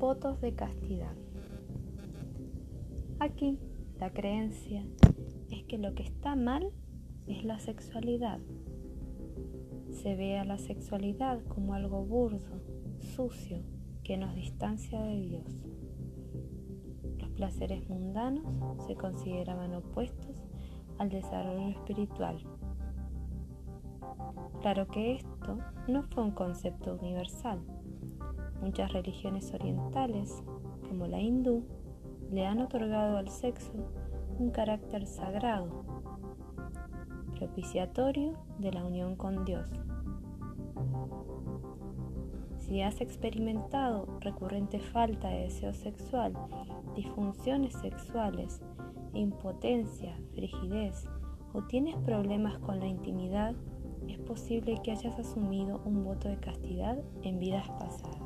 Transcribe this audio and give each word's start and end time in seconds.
Votos 0.00 0.40
de 0.40 0.54
castidad. 0.54 1.14
Aquí 3.18 3.58
la 3.98 4.10
creencia 4.14 4.82
es 5.50 5.64
que 5.64 5.76
lo 5.76 5.94
que 5.94 6.04
está 6.04 6.36
mal 6.36 6.72
es 7.26 7.44
la 7.44 7.58
sexualidad. 7.58 8.40
Se 9.90 10.16
ve 10.16 10.38
a 10.38 10.46
la 10.46 10.56
sexualidad 10.56 11.44
como 11.48 11.74
algo 11.74 12.02
burdo, 12.02 12.62
sucio, 13.14 13.58
que 14.02 14.16
nos 14.16 14.34
distancia 14.34 15.02
de 15.02 15.20
Dios. 15.20 15.44
Los 17.18 17.28
placeres 17.32 17.86
mundanos 17.86 18.46
se 18.86 18.94
consideraban 18.94 19.74
opuestos 19.74 20.34
al 20.96 21.10
desarrollo 21.10 21.68
espiritual. 21.68 22.38
Claro 24.62 24.88
que 24.88 25.16
esto 25.16 25.58
no 25.88 26.04
fue 26.04 26.24
un 26.24 26.30
concepto 26.30 26.94
universal. 26.94 27.60
Muchas 28.60 28.92
religiones 28.92 29.52
orientales, 29.54 30.42
como 30.88 31.06
la 31.06 31.20
hindú, 31.20 31.64
le 32.30 32.46
han 32.46 32.60
otorgado 32.60 33.16
al 33.16 33.28
sexo 33.28 33.72
un 34.38 34.50
carácter 34.50 35.06
sagrado, 35.06 35.84
propiciatorio 37.38 38.34
de 38.58 38.72
la 38.72 38.84
unión 38.84 39.16
con 39.16 39.44
Dios. 39.44 39.70
Si 42.58 42.82
has 42.82 43.00
experimentado 43.00 44.06
recurrente 44.20 44.78
falta 44.78 45.28
de 45.28 45.40
deseo 45.44 45.72
sexual, 45.72 46.34
disfunciones 46.94 47.74
sexuales, 47.74 48.60
impotencia, 49.12 50.16
frigidez 50.34 51.08
o 51.52 51.62
tienes 51.62 51.96
problemas 51.96 52.58
con 52.58 52.78
la 52.78 52.86
intimidad, 52.86 53.54
es 54.08 54.18
posible 54.18 54.80
que 54.82 54.92
hayas 54.92 55.18
asumido 55.18 55.80
un 55.84 56.04
voto 56.04 56.28
de 56.28 56.38
castidad 56.38 56.98
en 57.22 57.38
vidas 57.38 57.68
pasadas. 57.78 58.20